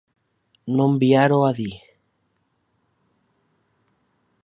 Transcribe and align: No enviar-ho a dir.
No 0.77 0.87
enviar-ho 0.93 1.37
a 1.49 1.53
dir. 1.59 1.75